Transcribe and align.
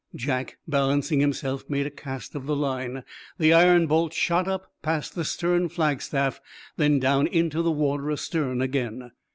Jack, 0.15 0.57
balancing 0.67 1.19
himself, 1.19 1.69
made 1.69 1.85
a 1.85 1.91
cast 1.91 2.33
of 2.33 2.47
the 2.47 2.55
line. 2.55 3.03
The 3.37 3.53
iron 3.53 3.85
bolt 3.85 4.13
shot 4.15 4.47
up, 4.47 4.73
past 4.81 5.13
the 5.13 5.23
stern 5.23 5.69
flagstaff, 5.69 6.41
then 6.75 6.97
down 6.97 7.27
into 7.27 7.61
the 7.61 7.69
water 7.69 8.11
astern 8.11 8.63
again. 8.63 9.11